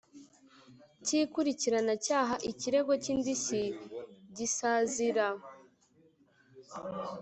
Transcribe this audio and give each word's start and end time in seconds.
Cy 1.03 1.11
ikurikiranacyaha 1.23 2.35
ikirego 2.51 2.91
cy 3.03 3.09
indishyi 3.13 3.63
gisazira 4.37 5.27